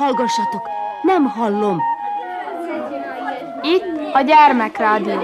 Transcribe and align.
Hallgassatok, 0.00 0.68
nem 1.02 1.24
hallom. 1.24 1.80
Itt 3.62 4.14
a 4.14 4.20
gyermekrádió. 4.20 5.18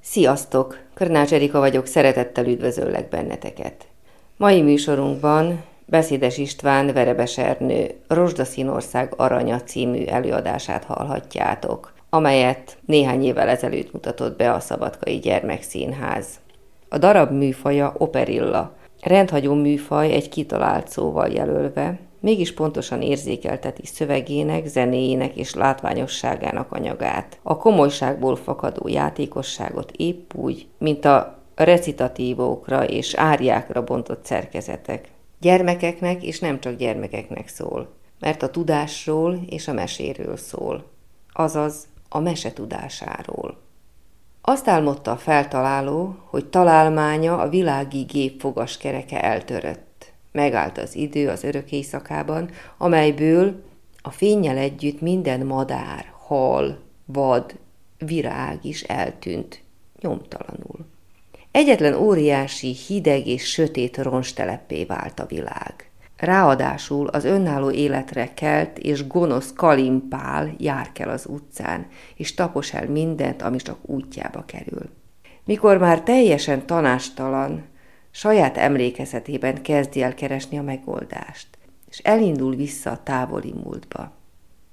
Sziasztok! 0.00 0.78
Körnács 0.94 1.32
Erika 1.32 1.58
vagyok, 1.58 1.86
szeretettel 1.86 2.46
üdvözöllek 2.46 3.08
benneteket. 3.08 3.86
Mai 4.36 4.62
műsorunkban 4.62 5.64
Beszédes 5.90 6.38
István 6.38 6.92
Verebes 6.92 7.38
Ernő 7.38 7.94
Rozsdaszínország 8.08 9.12
Aranya 9.16 9.60
című 9.60 10.04
előadását 10.04 10.84
hallhatjátok, 10.84 11.92
amelyet 12.10 12.78
néhány 12.86 13.24
évvel 13.24 13.48
ezelőtt 13.48 13.92
mutatott 13.92 14.36
be 14.36 14.52
a 14.52 14.60
Szabadkai 14.60 15.18
Gyermekszínház. 15.18 16.26
A 16.88 16.98
darab 16.98 17.30
műfaja 17.30 17.94
operilla, 17.98 18.72
rendhagyó 19.02 19.54
műfaj 19.54 20.12
egy 20.12 20.28
kitalált 20.28 20.88
szóval 20.88 21.28
jelölve, 21.28 21.98
mégis 22.20 22.54
pontosan 22.54 23.02
érzékelteti 23.02 23.86
szövegének, 23.86 24.66
zenéjének 24.66 25.36
és 25.36 25.54
látványosságának 25.54 26.72
anyagát. 26.72 27.38
A 27.42 27.56
komolyságból 27.56 28.36
fakadó 28.36 28.88
játékosságot 28.88 29.92
épp 29.96 30.34
úgy, 30.34 30.66
mint 30.78 31.04
a 31.04 31.38
recitatívókra 31.54 32.84
és 32.84 33.14
áriákra 33.14 33.84
bontott 33.84 34.24
szerkezetek. 34.24 35.16
Gyermekeknek 35.40 36.22
és 36.22 36.38
nem 36.38 36.60
csak 36.60 36.76
gyermekeknek 36.76 37.48
szól, 37.48 37.94
mert 38.20 38.42
a 38.42 38.50
tudásról 38.50 39.40
és 39.48 39.68
a 39.68 39.72
meséről 39.72 40.36
szól, 40.36 40.90
azaz 41.32 41.86
a 42.08 42.18
mese 42.18 42.52
tudásáról. 42.52 43.58
Azt 44.40 44.68
álmodta 44.68 45.10
a 45.10 45.16
feltaláló, 45.16 46.16
hogy 46.24 46.46
találmánya 46.46 47.38
a 47.38 47.48
világi 47.48 48.02
gép 48.02 48.40
fogaskereke 48.40 49.22
eltörött 49.22 49.88
Megállt 50.32 50.78
az 50.78 50.94
idő 50.94 51.28
az 51.28 51.44
örök 51.44 51.72
éjszakában, 51.72 52.50
amelyből 52.76 53.62
a 54.02 54.10
fényjel 54.10 54.56
együtt 54.56 55.00
minden 55.00 55.46
madár, 55.46 56.12
hal, 56.26 56.78
vad, 57.04 57.58
virág 57.98 58.64
is 58.64 58.82
eltűnt, 58.82 59.62
nyomtalanul. 60.00 60.86
Egyetlen 61.58 61.94
óriási, 61.94 62.74
hideg 62.86 63.26
és 63.26 63.44
sötét 63.50 63.96
ronsteleppé 63.96 64.84
vált 64.84 65.20
a 65.20 65.26
világ. 65.26 65.90
Ráadásul 66.16 67.06
az 67.06 67.24
önálló 67.24 67.70
életre 67.70 68.34
kelt 68.34 68.78
és 68.78 69.06
gonosz 69.06 69.52
kalimpál 69.52 70.54
jár 70.58 70.92
kell 70.92 71.08
az 71.08 71.26
utcán, 71.26 71.86
és 72.16 72.34
tapos 72.34 72.74
el 72.74 72.88
mindent, 72.88 73.42
ami 73.42 73.56
csak 73.56 73.88
útjába 73.88 74.44
kerül. 74.44 74.90
Mikor 75.44 75.78
már 75.78 76.02
teljesen 76.02 76.66
tanástalan, 76.66 77.64
saját 78.10 78.56
emlékezetében 78.56 79.62
kezdi 79.62 80.02
el 80.02 80.14
keresni 80.14 80.58
a 80.58 80.62
megoldást, 80.62 81.48
és 81.90 81.98
elindul 81.98 82.54
vissza 82.54 82.90
a 82.90 83.02
távoli 83.02 83.54
múltba. 83.64 84.12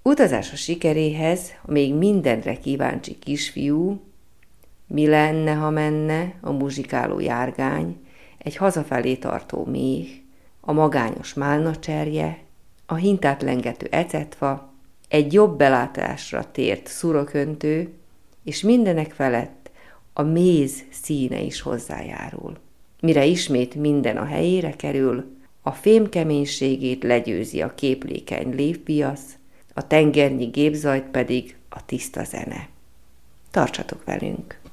Utazása 0.02 0.55
sikeréhez 0.55 1.52
a 1.61 1.72
még 1.72 1.94
mindenre 1.94 2.58
kíváncsi 2.58 3.20
kisfiú, 3.20 3.99
mi 4.88 5.08
lenne, 5.08 5.53
ha 5.53 5.69
menne 5.69 6.33
a 6.41 6.52
muzsikáló 6.52 7.19
járgány, 7.19 7.97
egy 8.38 8.55
hazafelé 8.55 9.16
tartó 9.16 9.66
méh, 9.66 10.08
a 10.59 10.72
magányos 10.72 11.33
málnacserje, 11.33 12.39
a 12.86 12.95
hintát 12.95 13.42
lengető 13.42 13.88
ecetva, 13.92 14.73
egy 15.08 15.33
jobb 15.33 15.58
belátásra 15.58 16.52
tért 16.52 16.87
szuroköntő, 16.87 17.93
és 18.43 18.61
mindenek 18.61 19.11
felett 19.11 19.70
a 20.14 20.21
méz 20.21 20.83
színe 20.92 21.39
is 21.39 21.61
hozzájárul. 21.61 22.58
Mire 22.99 23.26
ismét 23.26 23.76
minden 23.76 24.17
a 24.17 24.26
helyére 24.26 24.71
kerül, 24.71 25.36
a 25.61 25.71
fém 25.71 26.09
keménységét 26.09 27.04
legyőzi 27.04 27.61
a 27.61 27.76
képlékeny 27.76 28.55
lévpiasz, 28.55 29.38
a 29.73 29.88
tengernyi 29.88 30.45
gépzajt 30.45 31.05
pedig 31.05 31.55
a 31.70 31.86
tiszta 31.86 32.23
zene. 32.23 32.70
Tartsatok 33.52 34.04
velünk! 34.04 34.64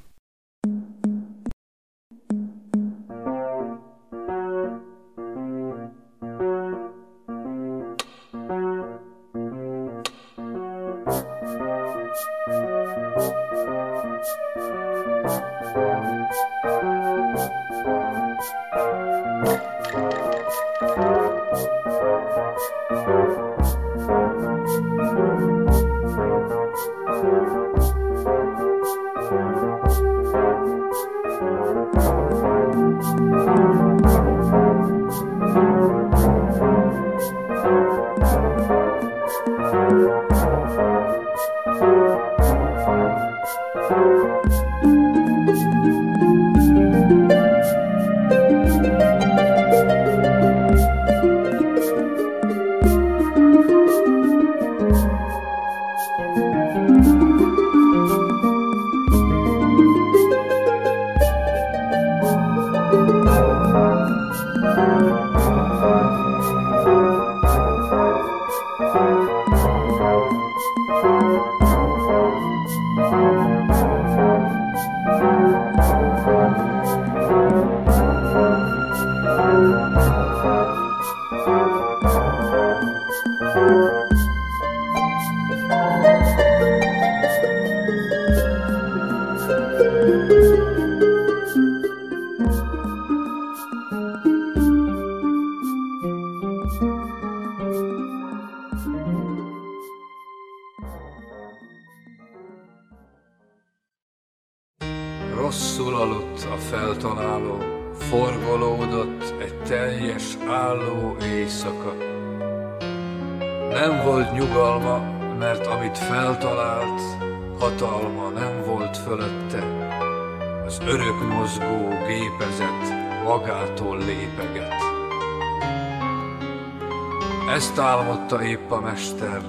mester, 128.83 129.43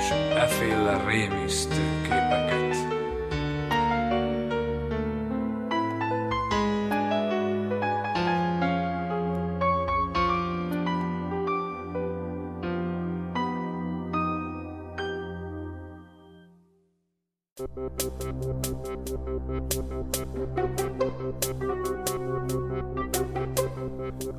s 0.00 0.10
eféle 0.36 1.04
rémisztő 1.06 2.00
képeket. 2.02 2.50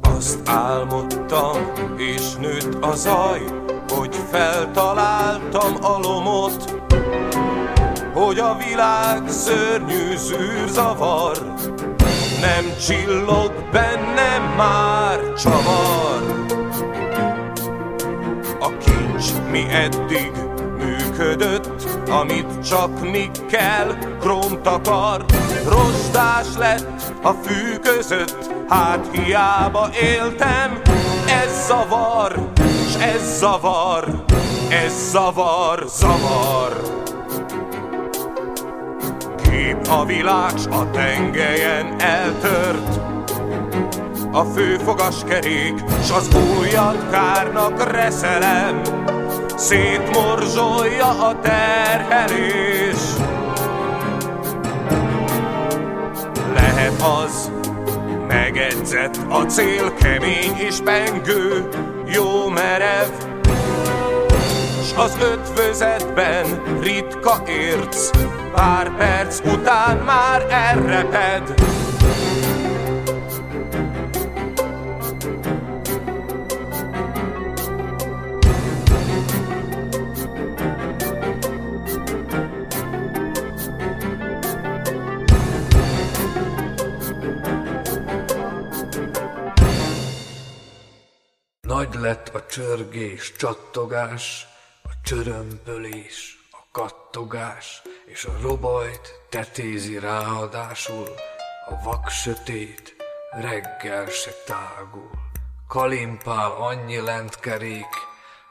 Azt 0.02 0.50
álmodtam, 0.50 1.58
és 1.98 2.36
nőtt 2.36 2.84
a 2.84 2.96
zaj, 2.96 3.63
hogy 3.96 4.16
feltaláltam 4.32 5.76
a 5.82 5.94
hogy 8.14 8.40
a 8.40 8.58
világ 8.68 9.30
szörnyű 9.30 10.16
zűrzavar, 10.18 11.38
nem 12.42 12.66
csillog 12.86 13.54
bennem 13.72 14.54
már 14.58 15.34
csavar. 15.34 16.46
A 18.60 18.78
kincs 18.78 19.26
mi 19.52 19.66
eddig 19.72 20.32
működött, 20.78 21.84
amit 22.10 22.68
csak 22.70 23.12
mi 23.12 23.32
kell, 23.50 23.96
krom 24.20 24.62
takar, 24.62 25.26
rozsdás 25.68 26.48
lett 26.58 27.14
a 27.22 27.32
fű 27.32 27.78
között, 27.78 28.50
hát 28.70 29.08
hiába 29.12 29.90
éltem, 30.02 30.82
ez 31.28 31.66
zavar, 31.68 32.53
ez 33.04 33.38
zavar, 33.40 34.24
ez 34.70 35.12
zavar, 35.12 35.84
zavar. 35.88 36.82
Kép 39.42 39.88
a 39.88 40.06
világ, 40.06 40.58
s 40.58 40.66
a 40.66 40.90
tengelyen 40.92 41.96
eltört, 42.00 43.00
a 44.32 44.44
főfogaskerék, 44.44 45.84
s 46.04 46.12
az 46.12 46.28
újat 46.60 47.10
kárnak 47.12 47.92
reszelem, 47.92 48.82
szétmorzsolja 49.56 51.28
a 51.28 51.40
terhelés. 51.40 53.02
Lehet 56.54 57.02
az, 57.24 57.52
megedzett 58.28 59.18
a 59.30 59.46
cél, 59.46 59.94
kemény 59.94 60.56
és 60.58 60.78
pengő, 60.84 61.70
jó 62.14 62.48
merev, 62.50 63.08
s 64.84 64.94
az 64.98 65.18
ötvözetben 65.22 66.62
ritka 66.82 67.44
érc, 67.48 68.10
pár 68.56 68.96
perc 68.98 69.40
után 69.40 69.98
már 69.98 70.46
elreped. 70.50 71.54
Lett 92.04 92.30
a 92.30 92.46
csörgés, 92.46 93.32
csattogás, 93.32 94.48
a 94.84 94.90
csörömpölés, 95.04 96.48
a 96.52 96.58
kattogás, 96.72 97.82
és 98.06 98.26
a 98.26 98.38
robajt 98.42 99.20
tetézi 99.30 100.00
ráadásul, 100.00 101.08
a 101.70 101.84
vak 101.84 102.10
sötét 102.10 102.96
reggel 103.32 104.06
se 104.06 104.32
tágul. 104.46 105.12
Kalimpál 105.68 106.52
annyi 106.52 107.00
lentkerék 107.00 107.94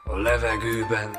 a 0.03 0.17
levegőben, 0.17 1.17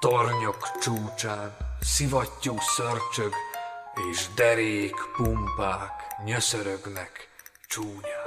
tornyok 0.00 0.78
csúcsán, 0.80 1.56
szivattyú 1.80 2.56
szörcsög, 2.58 3.32
és 4.10 4.26
derék 4.34 4.96
pumpák 5.16 5.92
nyöszörögnek 6.24 7.28
csúnyán. 7.68 8.23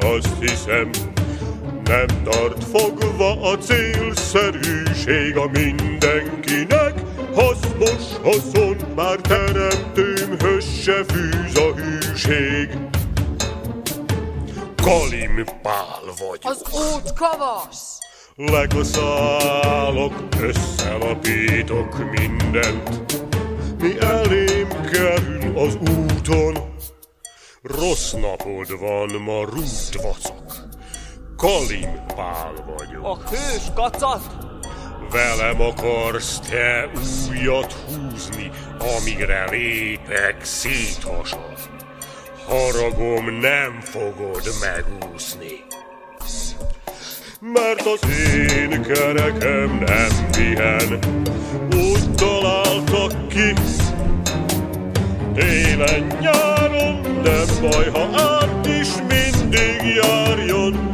Azt 0.00 0.34
hiszem, 0.40 0.90
nem 1.84 2.06
tart 2.24 2.64
fogva 2.64 3.50
a 3.50 3.58
célszerűség 3.58 5.36
a 5.36 5.50
mindenkinek. 5.52 6.94
Hasznos 7.34 8.02
haszon, 8.22 8.76
bár 8.94 9.16
teremtőmhöz 9.16 10.80
se 10.82 11.04
fűz 11.04 11.56
a 11.58 11.74
hűség. 11.74 12.78
Kalimpál 14.82 16.02
vagyok. 16.18 16.40
Az 16.42 16.62
út 16.72 17.12
kavasz! 17.12 17.98
Lekaszálok, 18.36 20.12
összelapítok 20.40 22.10
mindent, 22.10 23.12
mi 23.80 24.00
elém 24.00 24.68
kerül 24.68 25.58
az 25.58 25.78
úton. 25.80 26.71
Rossz 27.62 28.12
napod 28.12 28.78
van 28.78 29.10
ma, 29.10 29.44
rút 29.44 30.02
vacak. 30.02 30.68
Kalimpál 31.36 32.52
vagyok. 32.66 33.04
A 33.04 33.16
hős 33.28 33.62
kacat! 33.74 34.22
Velem 35.10 35.60
akarsz 35.60 36.38
te 36.38 36.90
újat 37.30 37.72
húzni, 37.72 38.50
amire 38.78 39.50
lépek 39.50 40.44
széthasad. 40.44 41.58
Haragom 42.46 43.34
nem 43.40 43.80
fogod 43.80 44.42
megúszni. 44.60 45.64
Mert 47.40 47.86
az 47.86 48.08
én 48.48 48.82
kerekem 48.82 49.78
nem 49.78 50.30
pihen, 50.30 50.98
úgy 51.74 52.14
találtak 52.14 53.28
ki, 53.28 53.52
Télen, 55.34 56.18
nyáron, 56.20 57.11
nem 57.22 57.46
baj, 57.60 57.90
ha 57.90 58.20
át 58.20 58.66
is 58.66 58.88
mindig 58.96 59.94
járjon. 59.94 60.90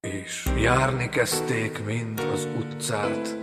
És 0.00 0.48
járni 0.62 1.08
kezdték 1.08 1.84
mind 1.84 2.20
az 2.32 2.48
utcát, 2.58 3.36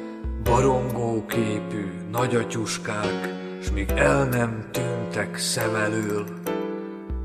barongó 0.43 1.25
képű 1.25 1.85
nagyatyuskák, 2.11 3.39
míg 3.73 3.91
el 3.95 4.25
nem 4.25 4.69
tűntek 4.71 5.37
szem 5.37 5.75
elől, 5.75 6.25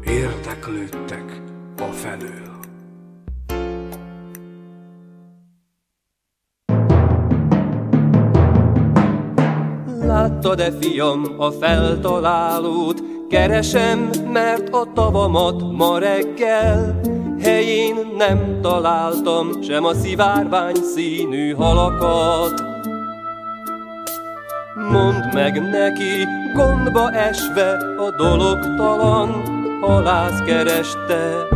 érdeklődtek 0.04 1.42
a 1.78 1.92
felől. 1.92 2.54
Láttad-e, 10.06 10.72
fiam, 10.80 11.24
a 11.38 11.50
feltalálót? 11.50 13.02
Keresem, 13.28 14.10
mert 14.32 14.68
a 14.68 14.92
tavamat 14.94 15.72
ma 15.72 15.98
reggel 15.98 17.00
helyén 17.40 17.96
nem 18.16 18.58
találtam 18.62 19.62
sem 19.62 19.84
a 19.84 19.94
szivárvány 19.94 20.74
színű 20.74 21.52
halakat. 21.52 22.75
Mondd 24.90 25.35
meg 25.35 25.62
neki, 25.62 26.26
gondba 26.52 27.11
esve 27.11 27.71
a 27.97 28.11
dologtalan 28.11 29.55
halász 29.81 30.43
kereste. 30.43 31.47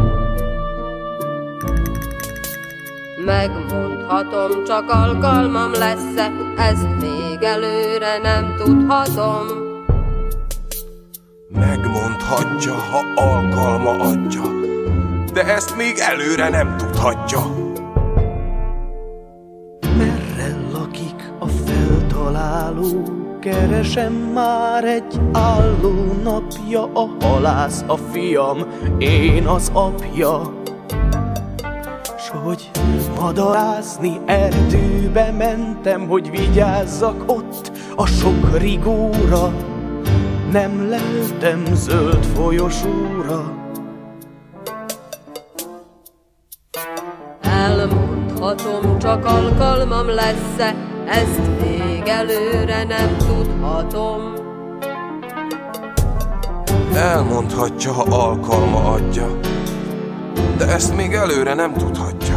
Megmondhatom, 3.25 4.65
csak 4.65 4.91
alkalmam 4.91 5.73
lesz-e, 5.73 6.33
ezt 6.57 6.89
még 7.01 7.43
előre 7.43 8.19
nem 8.23 8.55
tudhatom. 8.57 9.47
Megmondhatja, 11.49 12.75
ha 12.75 13.23
alkalma 13.23 13.91
adja, 13.91 14.43
de 15.33 15.45
ezt 15.55 15.77
még 15.77 15.99
előre 15.99 16.49
nem 16.49 16.77
tudhatja. 16.77 17.41
Merre 19.97 20.57
lakik 20.73 21.33
a 21.39 21.47
feltaláló? 21.47 23.10
Keresem 23.41 24.13
már 24.13 24.85
egy 24.85 25.21
álló 25.33 26.13
napja, 26.23 26.93
a 26.93 27.09
halász 27.21 27.85
a 27.87 27.97
fiam, 27.97 28.59
én 28.99 29.47
az 29.47 29.71
apja. 29.75 30.63
S 32.19 32.29
hogy 32.29 32.71
madarázni 33.21 34.21
erdőbe 34.27 35.31
mentem, 35.31 36.09
hogy 36.09 36.31
vigyázzak 36.31 37.23
ott 37.27 37.73
a 37.97 38.07
sok 38.07 38.59
rigóra, 38.59 39.53
nem 40.53 40.89
leltem 40.89 41.65
zöld 41.75 42.25
folyosóra. 42.25 43.55
Elmondhatom, 47.41 48.99
csak 48.99 49.25
alkalmam 49.25 50.09
lesz-e, 50.09 50.90
ezt 51.11 51.41
még 51.61 52.03
előre 52.07 52.85
nem 52.85 53.17
tudhatom. 53.17 54.35
Elmondhatja, 56.95 57.93
ha 57.93 58.03
alkalma 58.03 58.91
adja, 58.93 59.39
de 60.59 60.67
ezt 60.67 60.97
még 60.97 61.13
előre 61.13 61.55
nem 61.55 61.73
tudhatja. 61.73 62.30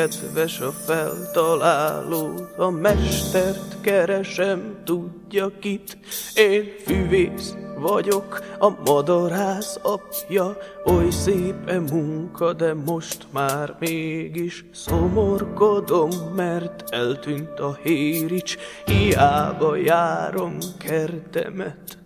Kedves 0.00 0.60
a 0.60 0.70
feltaláló, 0.70 2.46
a 2.56 2.70
mestert 2.70 3.80
keresem, 3.80 4.82
tudja 4.84 5.50
kit, 5.58 5.98
én 6.34 6.64
füvész 6.84 7.54
vagyok, 7.78 8.42
a 8.58 8.68
madarász 8.84 9.78
apja, 9.82 10.56
oly 10.84 11.10
szép 11.10 11.54
e 11.66 11.78
munka, 11.78 12.52
de 12.52 12.74
most 12.74 13.26
már 13.30 13.76
mégis 13.78 14.64
szomorkodom, 14.72 16.10
mert 16.34 16.90
eltűnt 16.90 17.58
a 17.58 17.78
hérics, 17.82 18.56
hiába 18.84 19.76
járom 19.76 20.56
kertemet. 20.78 21.99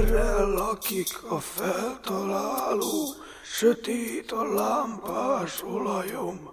Merre 0.00 0.44
lakik 0.44 1.22
a 1.28 1.38
feltaláló, 1.38 3.14
sötét 3.44 4.32
a 4.32 4.52
lámpás 4.52 5.62
olajom. 5.62 6.52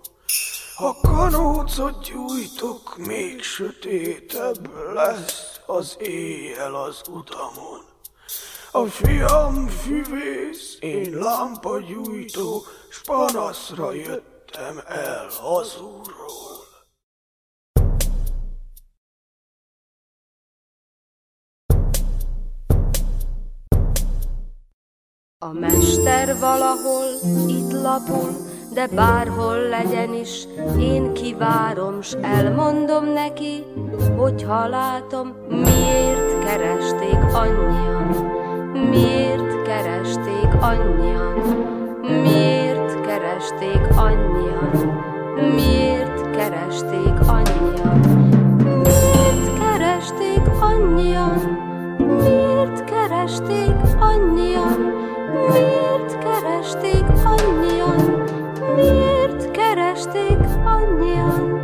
Ha 0.76 0.98
kanócot 1.02 2.04
gyújtok, 2.04 2.98
még 2.98 3.42
sötétebb 3.42 4.94
lesz 4.94 5.60
az 5.66 5.96
éjjel 6.00 6.76
az 6.76 7.02
utamon. 7.10 7.82
A 8.72 8.86
fiam 8.86 9.68
füvész, 9.68 10.78
én 10.80 11.18
lámpa 11.18 11.80
gyújtó, 11.80 12.64
s 12.90 13.02
panaszra 13.02 13.94
jöttem 13.94 14.82
el 14.88 15.28
hazúról. 15.42 16.67
A 25.40 25.54
mester 25.54 26.40
valahol 26.40 27.06
itt 27.48 27.72
lapul, 27.72 28.30
de 28.74 28.88
bárhol 28.88 29.68
legyen 29.70 30.14
is, 30.14 30.46
én 30.80 31.14
kivárom, 31.14 32.02
s 32.02 32.14
elmondom 32.22 33.06
neki, 33.06 33.64
hogy 34.18 34.46
látom, 34.70 35.36
miért 35.50 36.44
keresték 36.46 37.24
annyian, 37.34 38.08
miért 38.90 39.62
keresték 39.62 40.54
annyian, 40.62 41.34
miért 42.24 43.02
keresték 43.02 43.96
annyian, 43.96 44.94
miért 45.56 46.36
keresték 46.36 47.18
annyian, 47.20 48.02
miért 48.56 49.60
keresték 49.60 50.52
annyian, 50.60 50.60
miért 50.60 50.60
keresték 50.60 50.62
annyian, 50.62 51.66
Miért 51.98 52.84
keresték 52.84 53.76
annyian? 54.00 55.07
Miért 58.76 59.52
keresték 59.52 60.38
annyian? 60.66 61.60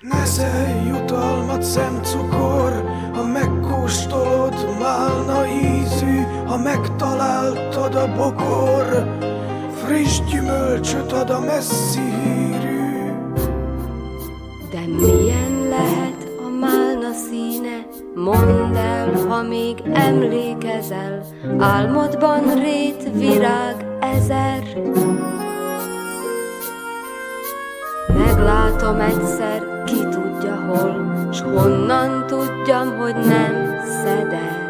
Nezel 0.00 0.86
jutalmat 0.86 1.62
szemcukor, 1.62 2.84
ha 3.14 3.22
megkóstolod 3.22 4.78
málna 4.78 5.46
ízű, 5.46 6.22
ha 6.46 6.56
megtaláltad 6.56 7.94
a 7.94 8.14
bokor, 8.16 9.16
friss 9.84 10.20
gyümölcsöt 10.30 11.12
ad 11.12 11.30
a 11.30 11.40
messzi 11.40 12.00
hírű. 12.00 13.12
De 14.70 14.80
milyen 14.86 15.68
lehet 15.68 16.28
a 16.46 16.48
málna 16.48 17.12
színe, 17.12 17.75
Mondd 18.16 18.76
el, 18.76 19.12
ha 19.28 19.42
még 19.42 19.82
emlékezel, 19.92 21.26
álmodban 21.58 22.62
rét 22.62 23.10
virág 23.12 23.86
ezer. 24.00 24.62
Meglátom 28.18 29.00
egyszer, 29.00 29.84
ki 29.84 30.08
tudja 30.08 30.56
hol, 30.56 31.28
s 31.32 31.40
honnan 31.40 32.26
tudjam, 32.26 32.98
hogy 32.98 33.14
nem 33.14 33.80
szeder. 34.02 34.64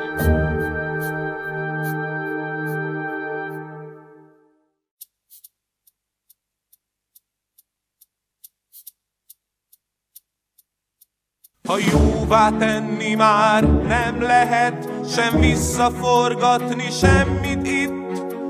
Ha 11.64 11.78
jóvá 12.28 12.50
tenni 12.58 13.14
már 13.14 13.64
nem 13.64 14.22
lehet, 14.22 14.88
sem 15.08 15.40
visszaforgatni 15.40 16.90
semmit 16.90 17.66
itt, 17.66 17.92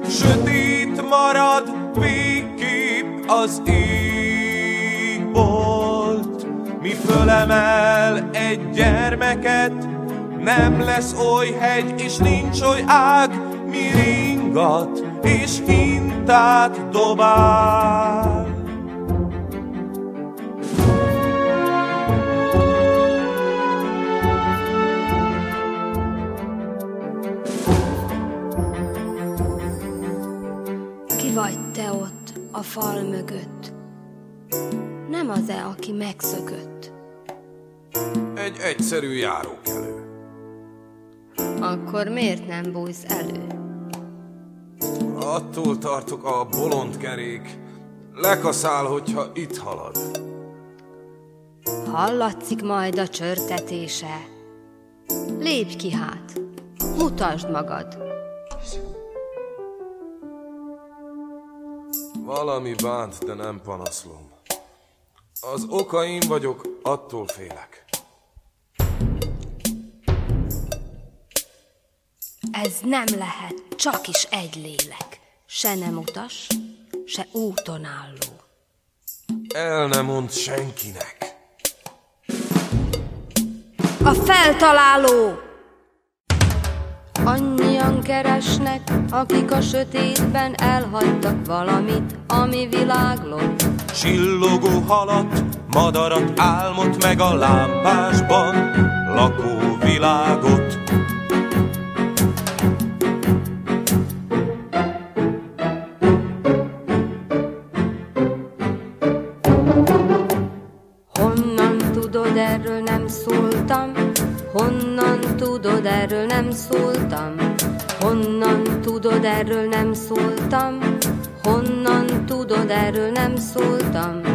sötét 0.08 1.08
marad 1.08 1.72
végképp 1.98 3.24
az 3.26 3.62
égbolt. 5.24 6.46
Mi 6.80 6.90
fölemel 6.90 8.30
egy 8.32 8.70
gyermeket, 8.70 9.72
nem 10.38 10.80
lesz 10.80 11.14
oly 11.34 11.56
hegy 11.60 11.94
és 12.00 12.16
nincs 12.16 12.60
oly 12.60 12.84
ág, 12.86 13.30
mi 13.66 13.90
ringat 13.94 15.04
és 15.22 15.58
hintát 15.66 16.88
dobál. 16.88 18.55
Vagy 31.36 31.72
te 31.72 31.92
ott 31.92 32.32
a 32.50 32.62
fal 32.62 33.02
mögött? 33.02 33.72
Nem 35.10 35.30
az-e, 35.30 35.64
aki 35.64 35.92
megszökött? 35.92 36.92
Egy 38.34 38.56
egyszerű 38.62 39.12
járókelő. 39.12 40.04
Akkor 41.60 42.08
miért 42.08 42.46
nem 42.46 42.72
bújsz 42.72 43.04
elő? 43.04 43.46
Attól 45.18 45.78
tartok 45.78 46.24
a 46.24 46.48
bolond 46.50 46.96
kerék. 46.96 47.58
Lekaszál, 48.14 48.84
hogyha 48.84 49.30
itt 49.34 49.56
halad. 49.56 49.96
Hallatszik 51.92 52.62
majd 52.62 52.98
a 52.98 53.08
csörtetése. 53.08 54.26
Lépj 55.38 55.76
ki 55.76 55.90
hát, 55.90 56.40
mutasd 56.98 57.50
magad. 57.50 58.04
Valami 62.26 62.74
bánt, 62.82 63.24
de 63.24 63.34
nem 63.34 63.60
panaszlom. 63.64 64.30
Az 65.40 65.66
okaim 65.68 66.20
vagyok, 66.28 66.78
attól 66.82 67.26
félek. 67.26 67.84
Ez 72.52 72.78
nem 72.82 73.04
lehet, 73.18 73.54
csak 73.76 74.08
is 74.08 74.22
egy 74.30 74.54
lélek. 74.54 75.20
se 75.46 75.74
nem 75.74 75.96
utas, 75.96 76.46
se 77.06 77.26
úton 77.32 77.84
álló. 77.84 78.40
El 79.54 79.86
nem 79.86 80.04
mond 80.04 80.32
senkinek. 80.32 81.36
A 84.04 84.12
feltaláló! 84.12 85.38
Annyian 87.24 87.65
keresnek, 88.06 88.80
akik 89.10 89.52
a 89.52 89.60
sötétben 89.60 90.54
elhagytak 90.60 91.46
valamit, 91.46 92.16
ami 92.26 92.66
világlott. 92.70 93.64
Csillogó 94.00 94.80
halat, 94.86 95.44
madarat 95.72 96.32
álmot 96.36 97.02
meg 97.02 97.20
a 97.20 97.34
lámpásban 97.34 98.54
lakó 99.14 99.78
világot. 99.82 100.78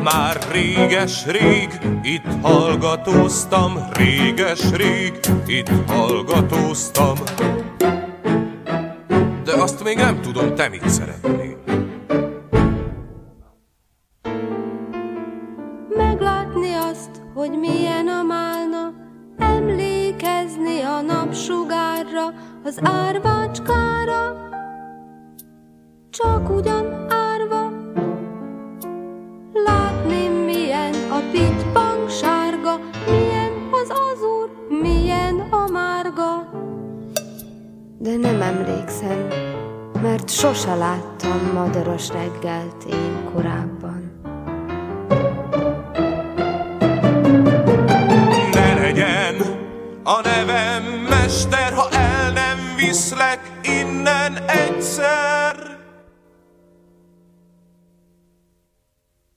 Már 0.03 0.37
réges-rég 0.51 1.79
itt 2.03 2.41
hallgatóztam, 2.41 3.73
réges-rég 3.93 5.19
itt 5.45 5.71
hallgatóztam. 5.87 7.17
De 9.43 9.53
azt 9.61 9.83
még 9.83 9.97
nem 9.97 10.21
tudom, 10.21 10.55
te 10.55 10.69
mit 10.69 10.89
szeretnél. 10.89 11.57
Meglátni 15.95 16.73
azt, 16.73 17.21
hogy 17.33 17.59
milyen 17.59 18.07
a 18.07 18.23
málna, 18.23 18.93
emlékezni 19.37 20.81
a 20.81 21.01
napsugárra, 21.01 22.33
az 22.63 22.79
árvácskára, 22.83 24.49
csak 26.09 26.49
ugyan 26.49 27.10
De 38.01 38.15
nem 38.15 38.41
emlékszem, 38.41 39.27
mert 40.01 40.29
sose 40.29 40.75
láttam 40.75 41.51
madaras 41.53 42.09
reggelt 42.09 42.83
én 42.83 43.31
korábban. 43.33 44.21
Ne 48.53 48.73
legyen 48.73 49.35
a 50.03 50.21
nevem 50.21 50.83
mester, 50.83 51.73
ha 51.73 51.89
el 51.91 52.31
nem 52.31 52.57
viszlek 52.75 53.51
innen 53.63 54.37
egyszer. 54.47 55.79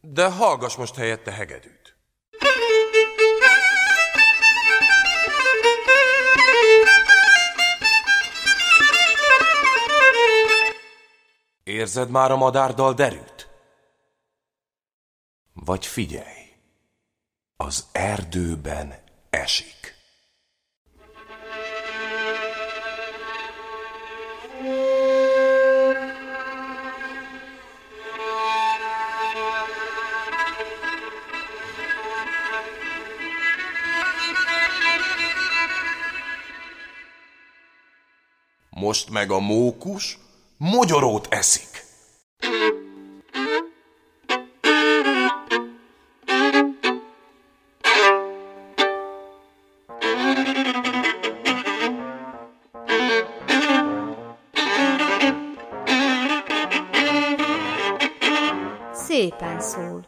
De 0.00 0.30
hallgass 0.30 0.76
most 0.76 0.94
helyette 0.94 1.30
hegedűt. 1.30 1.83
Érzed 11.64 12.10
már 12.10 12.30
a 12.30 12.36
madárdal 12.36 12.94
derült? 12.94 13.48
Vagy 15.52 15.86
figyelj, 15.86 16.56
az 17.56 17.86
erdőben 17.92 18.94
esik. 19.30 19.94
Most 38.70 39.10
meg 39.10 39.30
a 39.30 39.38
mókus 39.38 40.18
mogyorót 40.56 41.26
eszik. 41.30 41.82
Szépen 58.92 59.60
szól, 59.60 60.06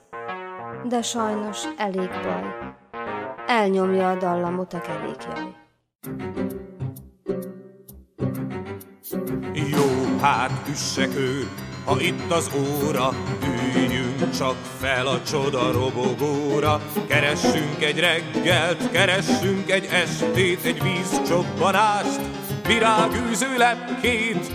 de 0.85 1.03
sajnos 1.03 1.65
elég 1.77 2.09
baj. 2.09 2.75
Elnyomja 3.47 4.11
a 4.11 4.15
dallamot 4.15 4.73
a 4.73 4.81
kerékjaj. 4.81 5.55
Jó, 9.55 9.96
hát 10.21 10.69
üssek 10.71 11.15
ő, 11.17 11.49
ha 11.85 12.01
itt 12.01 12.31
az 12.31 12.51
óra, 12.55 13.15
üljünk 13.75 14.31
csak 14.39 14.57
fel 14.79 15.07
a 15.07 15.23
csoda 15.23 15.73
robogóra. 15.73 16.81
Keressünk 17.09 17.83
egy 17.83 17.99
reggelt, 17.99 18.91
keressünk 18.91 19.71
egy 19.71 19.89
estét, 19.91 20.65
egy 20.65 20.83
vízcsobbanást, 20.83 22.21
virágűző 22.67 23.57
lepkét. 23.57 24.53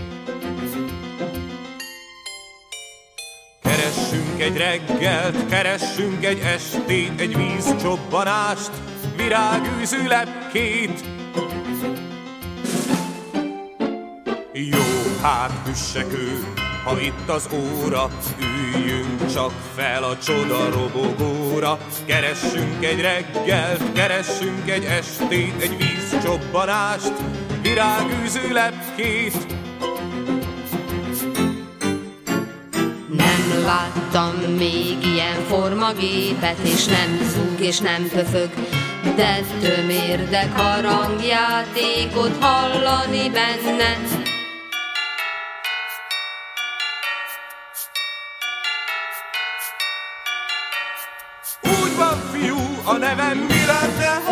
Keressünk 3.62 4.40
egy 4.40 4.56
reggelt, 4.56 5.46
keressünk 5.48 6.24
egy 6.24 6.38
estét, 6.38 7.20
egy 7.20 7.36
vízcsobbanást, 7.36 8.70
virágűző 9.16 10.06
lepkét. 10.06 11.11
Hát 15.22 15.68
üssek 15.70 16.06
ha 16.84 17.00
itt 17.00 17.28
az 17.28 17.48
óra, 17.52 18.10
üljünk 18.38 19.32
csak 19.32 19.52
fel 19.76 20.02
a 20.02 20.18
csoda 20.18 20.70
robogóra. 20.70 21.78
Keressünk 22.06 22.84
egy 22.84 23.00
reggelt, 23.00 23.92
keressünk 23.92 24.70
egy 24.70 24.84
estét, 24.84 25.54
egy 25.60 25.76
vízcsobbanást, 25.76 27.12
virágűző 27.62 28.52
lepkét. 28.52 29.46
Nem 33.08 33.64
láttam 33.64 34.34
még 34.56 34.96
ilyen 35.14 35.40
formagépet, 35.48 36.58
és 36.62 36.84
nem 36.84 37.18
zúg 37.22 37.60
és 37.60 37.78
nem 37.78 38.08
pöfög, 38.08 38.50
de 39.16 39.40
tömérdek 39.60 40.56
harangjátékot 40.56 42.36
hallani 42.40 43.30
benne. 43.30 44.21
A 52.86 52.98
nevem 52.98 53.38
mi 53.38 53.60
lenne, 53.68 54.10
ha 54.26 54.31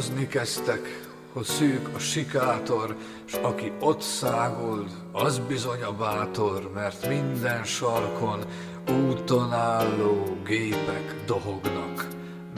Utazni 0.00 0.26
kezdtek, 0.26 1.08
hogy 1.32 1.44
szűk 1.44 1.88
a 1.94 1.98
sikátor, 1.98 2.96
s 3.24 3.34
aki 3.34 3.72
ott 3.80 4.00
szágold, 4.00 4.90
az 5.12 5.38
bizony 5.38 5.82
a 5.82 5.92
bátor, 5.92 6.70
mert 6.74 7.08
minden 7.08 7.64
sarkon 7.64 8.44
úton 8.88 9.52
álló 9.52 10.36
gépek 10.44 11.24
dohognak. 11.26 12.06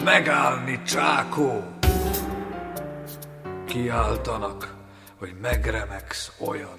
Megállni, 0.05 0.83
csákó! 0.83 1.63
Kiáltanak, 3.67 4.75
hogy 5.19 5.35
megremegsz 5.41 6.33
olyan. 6.39 6.79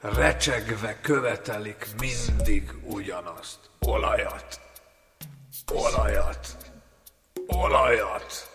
Recsegve 0.00 1.00
követelik 1.00 1.86
mindig 2.00 2.72
ugyanazt. 2.84 3.58
Olajat! 3.80 4.60
Olajat! 5.72 6.63
Olajat! 7.56 8.52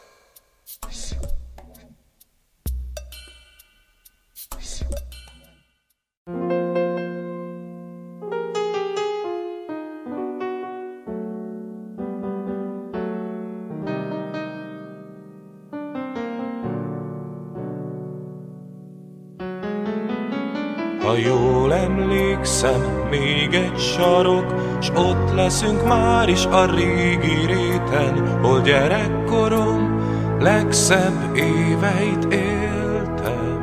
Ha 21.01 21.17
jól 21.17 21.73
emlékszem, 21.73 22.98
még 23.09 23.53
egy 23.53 23.79
sarok, 23.79 24.53
s 24.81 24.89
ott 24.89 25.33
leszünk 25.35 25.87
már 25.87 26.29
is 26.29 26.45
a 26.45 26.65
régi 26.65 27.45
réten, 27.45 28.39
hol 28.41 28.61
gyerekkorom 28.61 30.01
legszebb 30.39 31.35
éveit 31.35 32.33
éltem. 32.33 33.57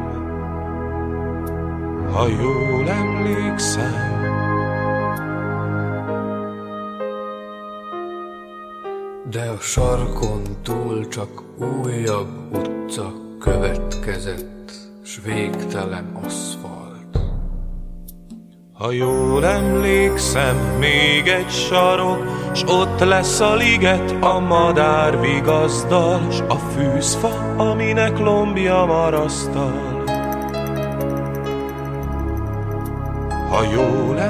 Ha 2.13 2.27
jól 2.27 2.89
emlékszem, 2.89 4.07
De 9.31 9.49
a 9.49 9.59
sarkon 9.61 10.43
túl 10.63 11.09
csak 11.09 11.43
újabb 11.59 12.55
utca 12.55 13.13
következett, 13.39 14.73
s 15.05 15.21
végtelen 15.25 16.21
aszfalt. 16.25 16.76
Ha 18.87 18.93
jól 18.93 19.47
emlékszem, 19.47 20.57
még 20.79 21.27
egy 21.27 21.51
sarok, 21.51 22.25
s 22.53 22.63
ott 22.63 23.01
lesz 23.01 23.41
a 23.41 23.55
liget 23.55 24.15
a 24.21 24.39
madár 24.39 25.21
vigazdal, 25.21 26.31
s 26.31 26.41
a 26.49 26.55
fűzfa, 26.55 27.55
aminek 27.57 28.19
lombja 28.19 28.85
marasztal. 28.85 30.05
Ha 33.51 33.63
jól 33.73 34.21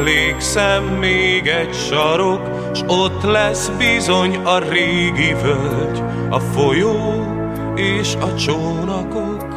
emlékszem, 0.00 0.84
még 0.84 1.46
egy 1.46 1.74
sarok, 1.74 2.40
s 2.74 2.80
ott 2.86 3.22
lesz 3.22 3.68
bizony 3.68 4.36
a 4.36 4.58
régi 4.58 5.34
völgy, 5.42 6.02
a 6.30 6.38
folyó 6.38 7.24
és 7.76 8.14
a 8.14 8.34
csónakok. 8.34 9.48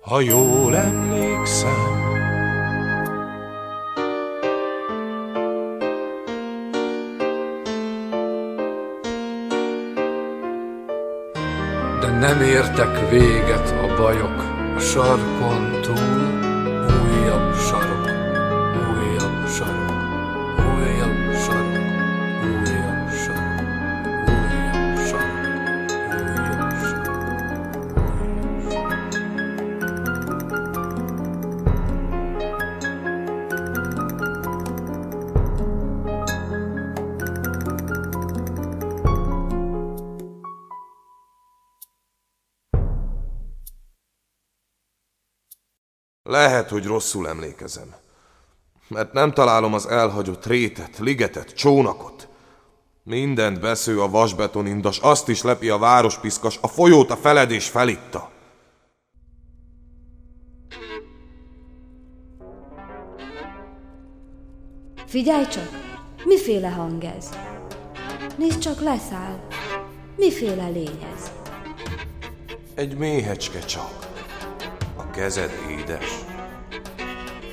Ha 0.00 0.20
jól 0.20 0.76
emlékszem, 0.76 1.97
nem 12.38 12.48
értek 12.48 13.10
véget 13.10 13.70
a 13.70 13.94
bajok, 13.96 14.44
a 14.76 14.80
sarkon 14.80 15.80
túl 15.82 16.27
hogy 46.78 46.86
rosszul 46.86 47.28
emlékezem. 47.28 47.94
Mert 48.88 49.12
nem 49.12 49.32
találom 49.32 49.74
az 49.74 49.86
elhagyott 49.86 50.46
rétet, 50.46 50.98
ligetet, 50.98 51.54
csónakot. 51.54 52.28
Mindent 53.02 53.60
besző 53.60 54.00
a 54.00 54.10
vasbetonindas, 54.10 54.98
azt 54.98 55.28
is 55.28 55.42
lepi 55.42 55.68
a 55.68 55.78
várospiszkas, 55.78 56.58
a 56.60 56.68
folyót 56.68 57.10
a 57.10 57.16
feledés 57.16 57.68
felitta. 57.68 58.30
Figyelj 65.06 65.46
csak, 65.46 65.68
miféle 66.24 66.68
hang 66.68 67.04
ez? 67.04 67.28
Nézd 68.36 68.58
csak, 68.58 68.80
leszáll. 68.80 69.46
Miféle 70.16 70.68
lény 70.68 71.06
ez? 71.14 71.30
Egy 72.74 72.96
méhecske 72.96 73.58
csak. 73.58 74.06
A 74.96 75.10
kezed 75.10 75.50
édes. 75.70 76.27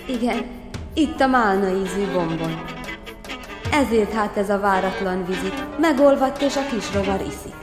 Igen, 0.07 0.45
itt 0.93 1.19
a 1.19 1.27
málna 1.27 1.69
ízű 1.69 2.11
bombon. 2.11 2.63
Ezért 3.71 4.13
hát 4.13 4.37
ez 4.37 4.49
a 4.49 4.59
váratlan 4.59 5.25
vizit. 5.25 5.79
Megolvadt 5.79 6.41
és 6.41 6.55
a 6.55 6.65
kis 6.71 6.93
rovar 6.93 7.21
iszik. 7.21 7.55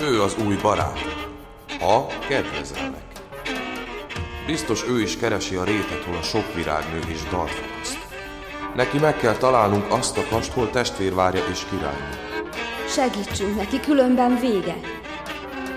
Ő 0.00 0.22
az 0.22 0.36
új 0.46 0.56
barát. 0.62 0.98
Ha 1.80 2.06
kedvezelnek. 2.28 3.04
Biztos 4.46 4.84
ő 4.88 5.00
is 5.00 5.16
keresi 5.16 5.54
a 5.54 5.64
rétet, 5.64 6.04
hol 6.06 6.16
a 6.16 6.22
sok 6.22 6.54
virágnő 6.54 6.98
és 7.08 7.22
dalt 7.30 7.50
fakaszt. 7.50 7.98
Neki 8.74 8.98
meg 8.98 9.16
kell 9.16 9.34
találnunk 9.34 9.92
azt 9.92 10.18
a 10.18 10.24
kast, 10.30 10.52
hol 10.52 10.70
testvérvárja 10.70 11.42
és 11.50 11.64
királynő. 11.70 12.42
Segítsünk 12.88 13.56
neki, 13.56 13.80
különben 13.80 14.38
vége. 14.40 14.76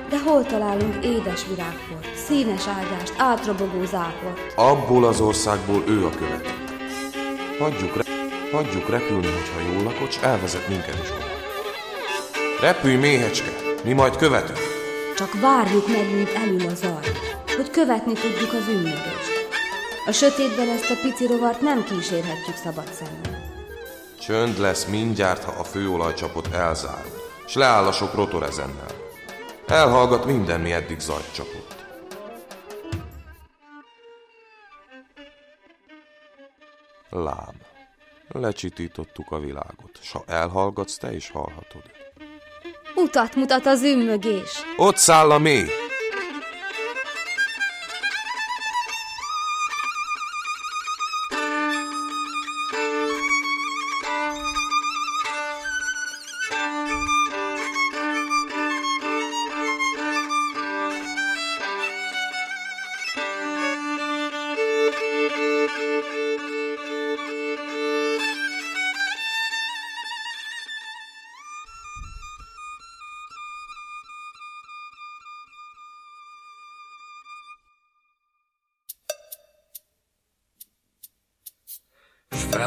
De 0.10 0.20
hol 0.20 0.46
találunk 0.46 1.06
édes 1.06 1.46
virágport, 1.48 2.18
színes 2.30 2.68
ágást, 2.68 3.14
átrobogó 3.18 3.86
záport? 3.86 4.54
Abból 4.56 5.06
az 5.06 5.22
országból 5.22 5.84
ő 5.88 6.06
a 6.06 6.10
követő. 6.10 6.50
Hagyjuk, 7.60 7.96
re- 7.96 8.12
hagyjuk 8.52 8.90
repülni, 8.90 9.28
hogyha 9.28 9.72
jól 9.72 9.84
lakod, 9.84 10.12
s 10.12 10.18
elvezet 10.22 10.68
minket 10.68 11.00
is 11.04 11.10
oda. 11.10 11.26
Repülj, 12.62 12.96
méhecske, 12.96 13.52
mi 13.84 13.94
majd 13.94 14.16
követünk. 14.16 14.60
Csak 15.16 15.40
várjuk 15.42 15.88
meg, 15.88 16.16
mint 16.16 16.30
elül 16.30 16.68
a 16.68 16.76
zaj, 16.76 17.12
hogy 17.56 17.70
követni 17.70 18.14
tudjuk 18.14 18.54
az 18.54 18.68
ünnögést. 18.68 19.48
A 20.06 20.12
sötétben 20.12 20.70
ezt 20.70 20.90
a 20.90 20.96
pici 21.02 21.28
rovart 21.28 21.62
nem 21.62 21.84
kísérhetjük 21.84 22.56
szabad 22.64 22.88
szemmel. 22.94 23.42
Csönd 24.20 24.60
lesz 24.60 24.86
mindjárt, 24.86 25.44
ha 25.44 25.54
a 25.60 25.64
főolajcsapot 25.64 26.54
elzárul, 26.54 27.22
s 27.48 27.54
leáll 27.54 27.86
a 27.86 27.92
sok 27.92 28.14
rotorezennel. 28.14 28.92
Elhallgat 29.68 30.26
minden, 30.26 30.60
mi 30.60 30.72
eddig 30.72 31.00
zajt 31.00 31.34
csapott. 31.34 31.79
Lám. 37.10 37.56
Lecsitítottuk 38.28 39.32
a 39.32 39.40
világot, 39.40 40.00
s 40.02 40.12
ha 40.12 40.24
elhallgatsz, 40.28 40.98
te 40.98 41.16
is 41.16 41.30
hallhatod. 41.30 41.84
Utat 42.96 43.36
mutat 43.36 43.66
az 43.66 43.84
ümmögés. 43.84 44.62
Ott 44.78 44.98
száll 44.98 45.32
a 45.32 45.40
mély! 45.40 45.89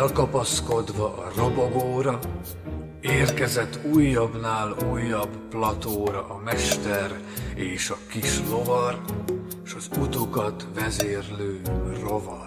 Felkapaszkodva 0.03 1.05
a 1.05 1.33
robogóra, 1.37 2.19
Érkezett 3.01 3.79
újabbnál 3.95 4.77
újabb 4.93 5.29
platóra 5.51 6.27
a 6.29 6.41
mester 6.45 7.21
és 7.55 7.91
a 7.91 7.97
kis 8.09 8.41
lovar, 8.51 9.01
s 9.65 9.75
az 9.75 9.89
utukat 9.99 10.67
vezérlő 10.75 11.61
rovar. 12.01 12.47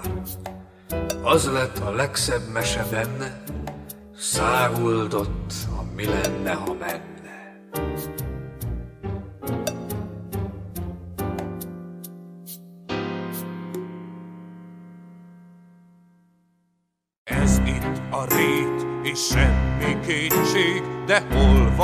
Az 1.23 1.51
lett 1.51 1.77
a 1.77 1.91
legszebb 1.91 2.51
mese 2.53 2.85
benne, 2.91 3.43
száguldott 4.17 5.53
a 5.79 5.95
mi 5.95 6.05
lenne, 6.05 6.53
ha 6.53 6.73
menne. 6.73 7.14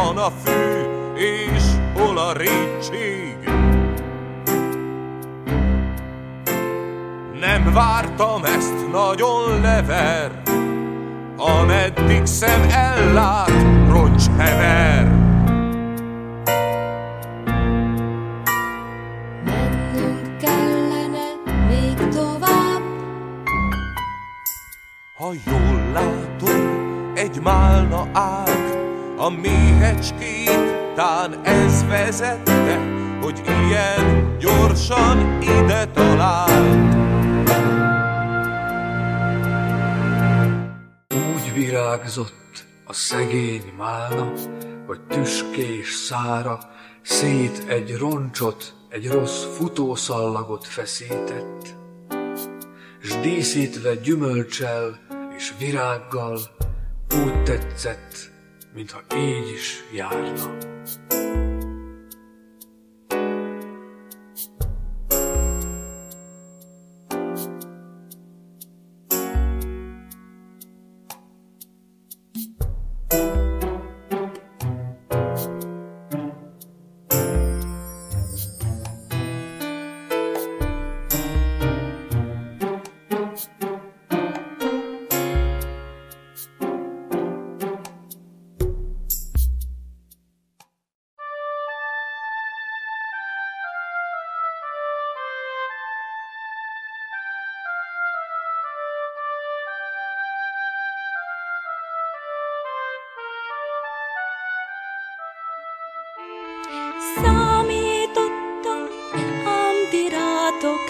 Hol 0.01 0.13
van 0.13 0.23
a 0.23 0.31
fű, 0.43 0.85
és 1.15 1.63
hol 1.93 2.17
a 2.17 2.33
rétség? 2.33 3.37
Nem 7.39 7.73
vártam 7.73 8.43
ezt, 8.43 8.91
nagyon 8.91 9.61
lever, 9.61 10.41
ameddig 11.37 12.25
szem 12.25 12.69
ellát, 12.69 13.51
roncs 13.89 14.23
hever. 14.37 15.07
Mennünk 19.45 20.37
kellene 20.37 21.27
még 21.67 22.07
tovább, 22.07 22.81
Ha 25.17 25.31
jól 25.45 25.91
látom, 25.93 26.79
egy 27.13 27.41
málna 27.41 28.07
ág, 28.13 28.80
a 29.21 29.29
méhecskét, 29.29 30.93
tán 30.95 31.43
ez 31.43 31.85
vezette, 31.85 32.77
hogy 33.21 33.41
ilyen 33.45 34.37
gyorsan 34.39 35.41
ide 35.41 35.85
talál. 35.85 36.63
Úgy 41.09 41.53
virágzott 41.53 42.65
a 42.85 42.93
szegény 42.93 43.73
málna, 43.77 44.31
hogy 44.87 45.01
tüskés 45.01 45.93
szára 45.93 46.59
szét 47.01 47.63
egy 47.67 47.97
roncsot, 47.97 48.73
egy 48.89 49.07
rossz 49.07 49.43
futószallagot 49.57 50.65
feszített, 50.65 51.75
s 53.01 53.15
díszítve 53.21 53.95
gyümölcsel 53.95 54.99
és 55.37 55.53
virággal 55.59 56.39
úgy 57.23 57.43
tetszett, 57.43 58.30
mintha 58.73 59.01
így 59.15 59.51
is 59.53 59.83
járna. 59.93 60.57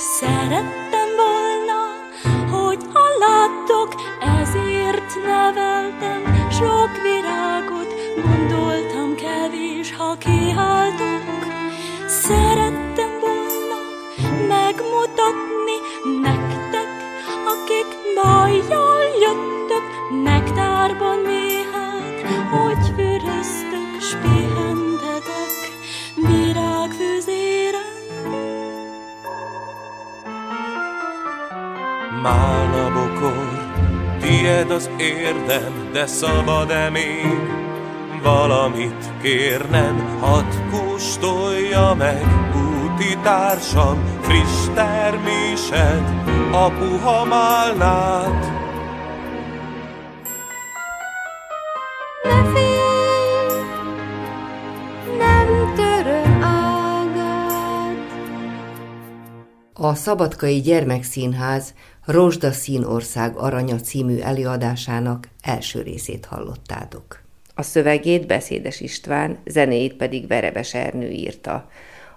Szerettem 0.01 1.09
volna, 1.23 1.79
hogy 2.57 2.79
ha 2.93 3.05
láttok, 3.19 3.95
ezért 4.41 5.15
neveltem 5.25 6.49
sok 6.51 6.89
virágot, 7.01 7.93
gondoltam 8.25 9.15
kevés, 9.15 9.95
ha 9.95 10.17
kihaltok. 10.17 10.40
Málna 32.21 32.91
bokor, 32.93 33.73
tied 34.19 34.71
az 34.71 34.89
érdem, 34.97 35.89
de 35.93 36.05
szabad-e 36.05 36.89
még 36.89 37.39
valamit 38.23 39.11
kérnem? 39.21 40.17
Hadd 40.19 40.53
kóstolja 40.71 41.93
meg 41.97 42.25
úti 42.55 43.17
társam, 43.23 44.03
friss 44.21 44.67
termésed, 44.73 46.03
a 46.51 46.69
puha 46.69 47.25
málnát. 47.25 48.60
A 59.91 59.95
Szabadkai 59.95 60.59
Gyermekszínház 60.59 61.73
Rozsdaszín 62.05 62.83
ország 62.83 63.35
aranya 63.35 63.75
című 63.75 64.19
előadásának 64.19 65.27
első 65.41 65.81
részét 65.81 66.25
hallottátok. 66.25 67.21
A 67.55 67.61
szövegét 67.61 68.27
Beszédes 68.27 68.79
István, 68.79 69.37
zenéjét 69.45 69.93
pedig 69.93 70.27
Verebes 70.27 70.73
Ernő 70.73 71.09
írta. 71.09 71.69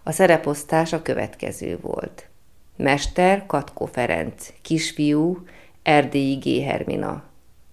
A 0.02 0.12
szereposztás 0.12 0.92
a 0.92 1.02
következő 1.02 1.78
volt. 1.80 2.28
Mester 2.76 3.46
Katko 3.46 3.86
Ferenc, 3.86 4.52
kisfiú 4.62 5.44
Erdélyi 5.82 6.34
G. 6.34 6.64
Hermina, 6.64 7.22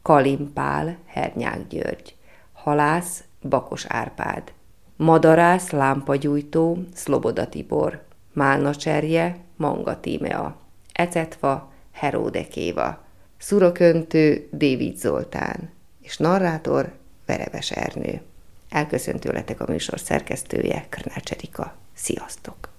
Kalimpál 0.02 0.98
Hernyák 1.06 1.68
György, 1.68 2.16
halász 2.54 3.24
Bakos 3.42 3.86
Árpád, 3.88 4.52
madarász 4.96 5.70
Lámpagyújtó 5.70 6.78
Szloboda 6.94 7.48
Tibor, 7.50 8.10
Málnacserje 8.34 9.38
Manga 9.62 10.00
Tímea, 10.00 10.56
Ecetva 10.92 11.72
Heróde 11.92 12.48
Kéva, 12.48 13.04
Szuraköntő 13.38 14.48
Dévid 14.52 14.98
Zoltán, 14.98 15.70
és 16.02 16.18
narrátor 16.18 16.94
Verebes 17.26 17.72
Ernő. 17.72 18.22
Elköszönt 18.70 19.20
tőletek 19.20 19.60
a 19.60 19.66
műsor 19.68 20.00
szerkesztője, 20.00 20.86
Körnács 20.90 21.32
Erika. 21.32 21.76
Sziasztok! 21.94 22.71